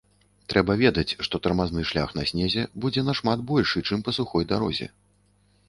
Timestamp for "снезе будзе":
2.31-3.05